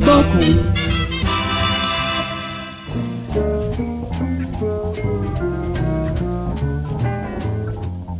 сбоку 0.00 0.38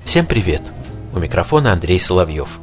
Всем 0.05 0.27
привет! 0.27 0.63
У 1.15 1.21
микрофона 1.21 1.73
Андрей 1.73 2.01
Соловьев. 2.01 2.59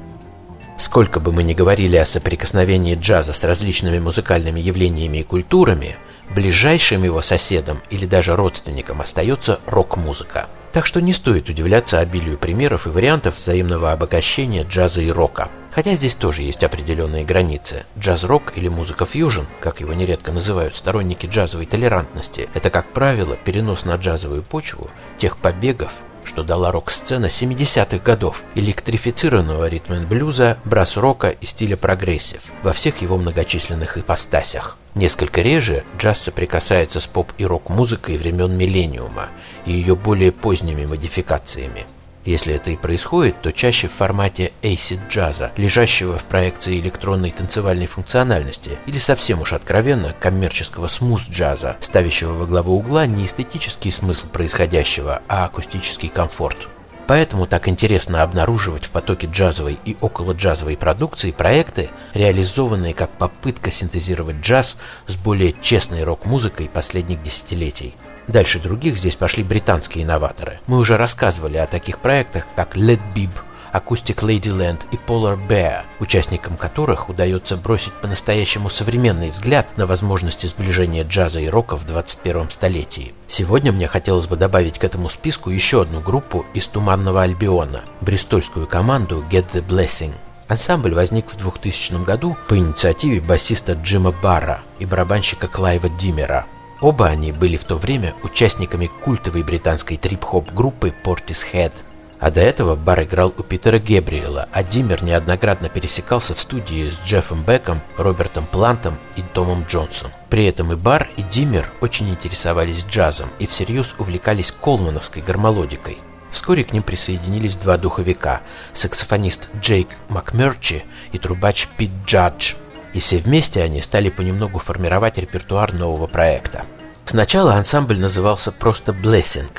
Сколько 0.78 1.20
бы 1.22 1.32
мы 1.32 1.44
ни 1.44 1.54
говорили 1.54 1.96
о 1.96 2.06
соприкосновении 2.06 2.96
джаза 2.96 3.34
с 3.34 3.44
различными 3.44 4.00
музыкальными 4.00 4.60
явлениями 4.60 5.20
и 5.20 5.24
культурами, 5.24 5.96
ближайшим 6.30 7.04
его 7.04 7.22
соседом 7.22 7.82
или 7.90 8.06
даже 8.06 8.36
родственником 8.36 9.02
остается 9.02 9.60
рок-музыка. 9.66 10.48
Так 10.74 10.86
что 10.86 11.02
не 11.02 11.14
стоит 11.14 11.50
удивляться 11.50 12.00
обилию 12.00 12.38
примеров 12.38 12.86
и 12.86 12.90
вариантов 12.90 13.38
взаимного 13.38 13.92
обогащения 13.92 14.64
джаза 14.64 15.02
и 15.02 15.10
рока. 15.10 15.50
Хотя 15.72 15.94
здесь 15.94 16.16
тоже 16.16 16.42
есть 16.42 16.64
определенные 16.64 17.24
границы. 17.24 17.86
Джаз-рок 17.98 18.54
или 18.56 18.68
музыка 18.68 19.06
фьюжн, 19.06 19.44
как 19.60 19.80
его 19.80 19.94
нередко 19.94 20.32
называют 20.32 20.76
сторонники 20.76 21.28
джазовой 21.28 21.68
толерантности, 21.68 22.50
это, 22.54 22.70
как 22.70 22.92
правило, 22.92 23.36
перенос 23.36 23.86
на 23.86 23.96
джазовую 23.96 24.44
почву 24.44 24.90
тех 25.20 25.38
побегов, 25.38 25.92
что 26.28 26.44
дала 26.44 26.72
рок-сцена 26.72 27.28
70-х 27.28 27.98
годов, 28.00 28.44
электрифицированного 28.56 29.68
ритм-н-блюза, 29.68 30.58
брас-рока 30.66 31.30
и 31.30 31.46
стиля 31.46 31.78
прогрессив 31.78 32.42
во 32.62 32.74
всех 32.74 33.02
его 33.02 33.18
многочисленных 33.18 33.98
ипостасях. 33.98 34.78
Несколько 34.94 35.42
реже 35.42 35.84
джаз 35.98 36.22
соприкасается 36.22 37.00
с 37.00 37.08
поп- 37.08 37.32
и 37.38 37.46
рок-музыкой 37.46 38.18
времен 38.18 38.56
миллениума 38.58 39.30
и 39.66 39.72
ее 39.72 39.96
более 39.96 40.32
поздними 40.32 40.86
модификациями. 40.86 41.86
Если 42.28 42.56
это 42.56 42.72
и 42.72 42.76
происходит, 42.76 43.42
то 43.42 43.54
чаще 43.54 43.88
в 43.88 43.94
формате 43.94 44.52
acid 44.62 45.00
джаза, 45.10 45.54
лежащего 45.56 46.20
в 46.20 46.26
проекции 46.26 46.78
электронной 46.78 47.32
танцевальной 47.32 47.86
функциональности, 47.86 48.72
или 48.86 49.00
совсем 49.00 49.40
уж 49.40 49.54
откровенно 49.54 50.14
коммерческого 50.20 50.90
smooth 50.90 51.22
джаза, 51.30 51.78
ставящего 51.80 52.34
во 52.34 52.46
главу 52.46 52.76
угла 52.76 53.06
не 53.06 53.26
эстетический 53.26 53.94
смысл 53.94 54.28
происходящего, 54.28 55.22
а 55.30 55.46
акустический 55.46 56.10
комфорт. 56.10 56.68
Поэтому 57.08 57.48
так 57.48 57.70
интересно 57.70 58.22
обнаруживать 58.24 58.84
в 58.84 58.90
потоке 58.90 59.28
джазовой 59.28 59.80
и 59.86 59.96
около 60.02 60.34
джазовой 60.34 60.76
продукции 60.76 61.32
проекты, 61.32 61.90
реализованные 62.14 62.94
как 62.94 63.10
попытка 63.12 63.72
синтезировать 63.72 64.42
джаз 64.42 64.76
с 65.08 65.16
более 65.16 65.56
честной 65.62 66.04
рок-музыкой 66.04 66.68
последних 66.68 67.24
десятилетий. 67.24 67.96
Дальше 68.28 68.60
других 68.60 68.98
здесь 68.98 69.16
пошли 69.16 69.44
британские 69.44 70.04
инноваторы. 70.04 70.60
Мы 70.68 70.78
уже 70.78 70.98
рассказывали 70.98 71.58
о 71.58 71.68
таких 71.68 72.00
проектах, 72.00 72.46
как 72.56 72.76
Led 72.76 73.00
Bib, 73.16 73.30
Acoustic 73.74 74.18
Ladyland 74.18 74.80
и 74.92 74.96
Polar 74.96 75.38
Bear, 75.48 75.84
участникам 76.00 76.58
которых 76.58 77.10
удается 77.10 77.56
бросить 77.58 77.94
по-настоящему 77.94 78.70
современный 78.70 79.30
взгляд 79.30 79.78
на 79.78 79.86
возможности 79.86 80.46
сближения 80.48 81.04
джаза 81.04 81.40
и 81.40 81.48
рока 81.48 81.78
в 81.78 81.86
21 81.86 82.50
столетии. 82.52 83.14
Сегодня 83.28 83.72
мне 83.72 83.88
хотелось 83.88 84.28
бы 84.28 84.36
добавить 84.36 84.80
к 84.80 84.84
этому 84.84 85.10
списку 85.10 85.50
еще 85.50 85.82
одну 85.82 86.02
группу 86.02 86.46
из 86.54 86.68
Туманного 86.68 87.22
Альбиона, 87.22 87.82
бристольскую 88.02 88.68
команду 88.68 89.24
Get 89.30 89.46
the 89.54 89.66
Blessing. 89.66 90.14
Ансамбль 90.48 90.94
возник 90.94 91.30
в 91.30 91.38
2000 91.38 92.04
году 92.04 92.38
по 92.48 92.58
инициативе 92.58 93.20
басиста 93.20 93.74
Джима 93.74 94.12
Барра 94.12 94.62
и 94.80 94.86
барабанщика 94.86 95.48
Клайва 95.48 95.90
Димера– 95.90 96.46
Оба 96.80 97.08
они 97.08 97.32
были 97.32 97.58
в 97.58 97.64
то 97.64 97.76
время 97.76 98.14
участниками 98.24 98.88
культовой 98.88 99.44
британской 99.44 99.98
трип-хоп 99.98 100.52
группы 100.54 100.94
Portishead. 101.04 101.72
А 102.20 102.32
до 102.32 102.42
этого 102.42 102.76
Бар 102.76 103.04
играл 103.04 103.34
у 103.38 103.44
Питера 103.44 103.78
Гебриэла, 103.78 104.48
а 104.52 104.64
Диммер 104.64 105.04
неоднократно 105.04 105.70
пересекался 105.70 106.34
в 106.34 106.40
студии 106.40 106.90
с 106.90 107.00
Джеффом 107.06 107.44
Беком, 107.44 107.80
Робертом 107.96 108.46
Плантом 108.46 108.96
и 109.16 109.22
Томом 109.22 109.66
Джонсом. 109.68 110.12
При 110.30 110.46
этом 110.46 110.74
и 110.74 110.76
Бар, 110.76 111.10
и 111.16 111.22
Диммер 111.22 111.72
очень 111.80 112.10
интересовались 112.10 112.84
джазом 112.86 113.30
и 113.38 113.46
всерьез 113.46 113.94
увлекались 114.00 114.52
колмановской 114.52 115.22
гармолодикой. 115.22 116.00
Вскоре 116.32 116.64
к 116.64 116.74
ним 116.74 116.84
присоединились 116.84 117.56
два 117.56 117.78
духовика– 117.78 118.42
саксофонист 118.74 119.48
Джейк 119.62 119.88
Макмерчи 120.10 120.86
и 121.12 121.20
трубач 121.20 121.68
Пит 121.78 121.92
Джадж– 122.06 122.56
и 122.98 123.00
все 123.00 123.20
вместе 123.20 123.62
они 123.62 123.80
стали 123.82 124.10
понемногу 124.10 124.58
формировать 124.58 125.20
репертуар 125.20 125.72
нового 125.72 126.08
проекта. 126.08 126.66
Сначала 127.06 127.54
ансамбль 127.54 128.00
назывался 128.00 128.52
просто 128.52 128.92
«Blessing», 128.92 129.52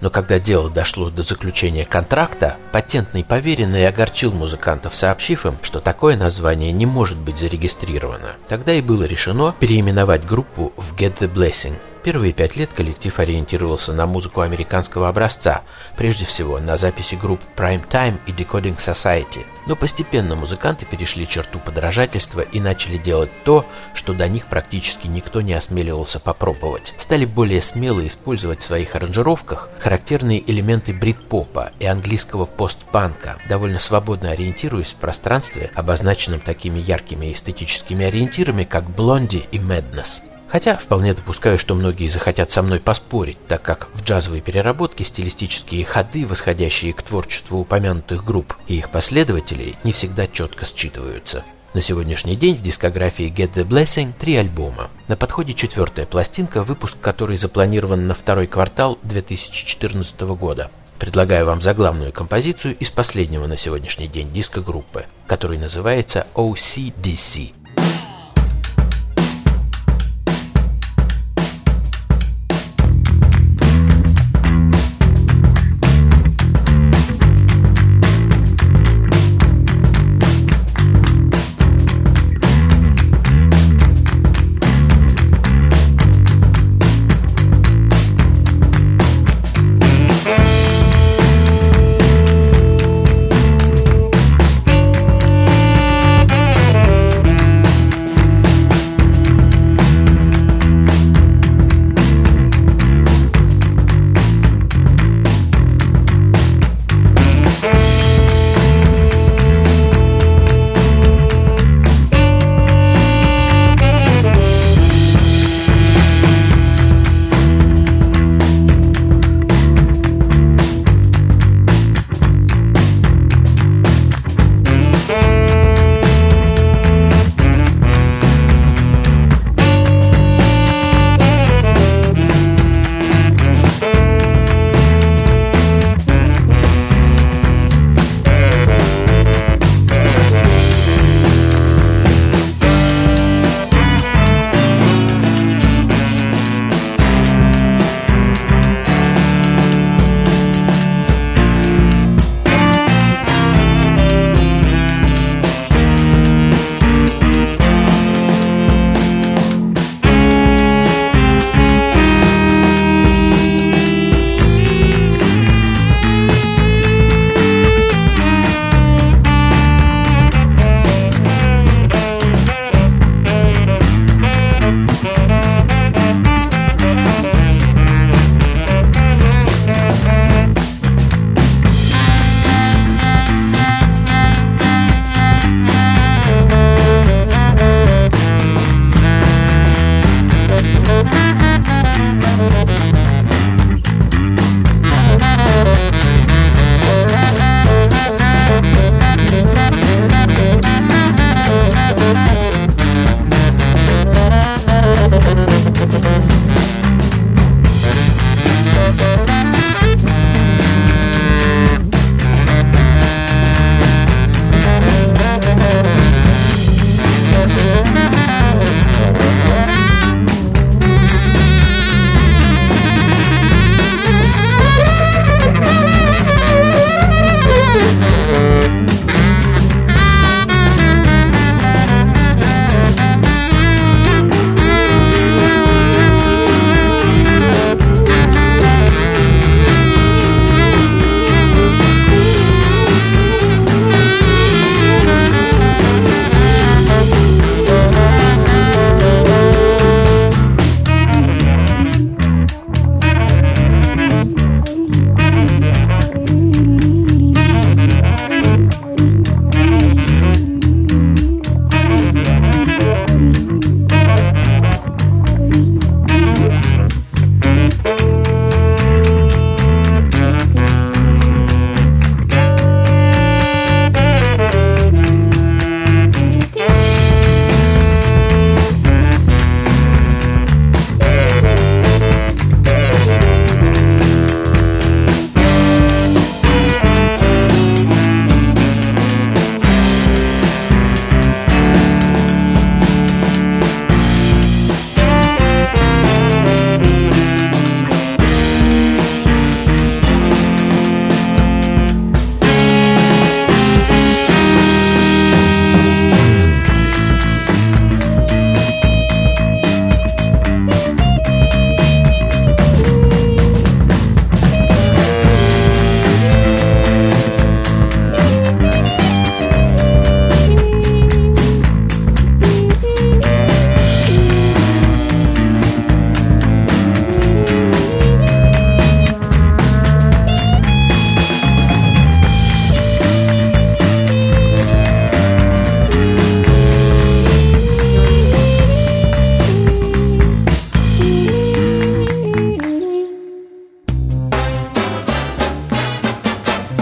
но 0.00 0.10
когда 0.10 0.40
дело 0.40 0.68
дошло 0.68 1.08
до 1.08 1.22
заключения 1.22 1.84
контракта, 1.84 2.56
патентный 2.72 3.22
поверенный 3.22 3.86
огорчил 3.86 4.32
музыкантов, 4.32 4.96
сообщив 4.96 5.46
им, 5.46 5.54
что 5.62 5.78
такое 5.78 6.16
название 6.16 6.72
не 6.72 6.84
может 6.84 7.18
быть 7.18 7.38
зарегистрировано. 7.38 8.32
Тогда 8.48 8.72
и 8.72 8.80
было 8.80 9.04
решено 9.04 9.54
переименовать 9.60 10.26
группу 10.26 10.72
в 10.76 10.96
Get 10.96 11.18
the 11.18 11.32
Blessing– 11.32 11.74
Первые 12.02 12.32
пять 12.32 12.56
лет 12.56 12.70
коллектив 12.72 13.18
ориентировался 13.18 13.92
на 13.92 14.06
музыку 14.06 14.40
американского 14.40 15.08
образца, 15.08 15.62
прежде 15.96 16.24
всего 16.24 16.58
на 16.58 16.78
записи 16.78 17.14
групп 17.14 17.40
Prime 17.56 17.86
Time 17.86 18.18
и 18.26 18.32
Decoding 18.32 18.78
Society. 18.78 19.44
Но 19.66 19.76
постепенно 19.76 20.34
музыканты 20.34 20.86
перешли 20.86 21.28
черту 21.28 21.58
подражательства 21.58 22.40
и 22.40 22.58
начали 22.58 22.96
делать 22.96 23.30
то, 23.44 23.66
что 23.92 24.14
до 24.14 24.26
них 24.28 24.46
практически 24.46 25.08
никто 25.08 25.42
не 25.42 25.52
осмеливался 25.52 26.20
попробовать. 26.20 26.94
Стали 26.98 27.26
более 27.26 27.60
смело 27.60 28.06
использовать 28.06 28.62
в 28.62 28.66
своих 28.66 28.94
аранжировках 28.94 29.68
характерные 29.78 30.42
элементы 30.50 30.94
брит-попа 30.94 31.72
и 31.78 31.84
английского 31.84 32.46
постпанка, 32.46 33.36
довольно 33.46 33.78
свободно 33.78 34.30
ориентируясь 34.30 34.92
в 34.92 34.96
пространстве, 34.96 35.70
обозначенном 35.74 36.40
такими 36.40 36.78
яркими 36.78 37.32
эстетическими 37.32 38.06
ориентирами, 38.06 38.64
как 38.64 38.84
Blondie 38.84 39.44
и 39.52 39.58
Madness. 39.58 40.29
Хотя 40.50 40.76
вполне 40.76 41.14
допускаю, 41.14 41.58
что 41.58 41.74
многие 41.76 42.08
захотят 42.08 42.50
со 42.50 42.62
мной 42.62 42.80
поспорить, 42.80 43.38
так 43.46 43.62
как 43.62 43.88
в 43.94 44.02
джазовой 44.02 44.40
переработке 44.40 45.04
стилистические 45.04 45.84
ходы, 45.84 46.26
восходящие 46.26 46.92
к 46.92 47.02
творчеству 47.02 47.60
упомянутых 47.60 48.24
групп 48.24 48.56
и 48.66 48.78
их 48.78 48.90
последователей, 48.90 49.78
не 49.84 49.92
всегда 49.92 50.26
четко 50.26 50.66
считываются. 50.66 51.44
На 51.72 51.82
сегодняшний 51.82 52.34
день 52.34 52.56
в 52.56 52.62
дискографии 52.62 53.32
Get 53.32 53.54
the 53.54 53.64
Blessing 53.64 54.12
три 54.18 54.36
альбома. 54.36 54.90
На 55.06 55.14
подходе 55.14 55.54
четвертая 55.54 56.04
пластинка, 56.04 56.64
выпуск 56.64 56.96
которой 57.00 57.36
запланирован 57.36 58.08
на 58.08 58.14
второй 58.14 58.48
квартал 58.48 58.98
2014 59.04 60.20
года. 60.20 60.72
Предлагаю 60.98 61.46
вам 61.46 61.62
заглавную 61.62 62.12
композицию 62.12 62.76
из 62.76 62.90
последнего 62.90 63.46
на 63.46 63.56
сегодняшний 63.56 64.08
день 64.08 64.32
диска 64.32 64.60
группы, 64.60 65.06
который 65.28 65.58
называется 65.58 66.26
OCDC. 66.34 67.59